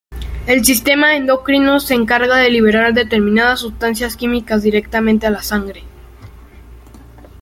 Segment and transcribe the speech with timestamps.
[0.47, 5.83] El sistema endocrino se encarga de liberar determinadas sustancias químicas directamente a la sangre.